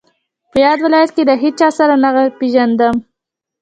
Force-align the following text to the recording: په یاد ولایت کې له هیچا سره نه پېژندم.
په 0.51 0.57
یاد 0.65 0.79
ولایت 0.85 1.11
کې 1.15 1.23
له 1.29 1.35
هیچا 1.43 1.67
سره 1.77 1.93
نه 2.03 2.09
پېژندم. 2.39 2.95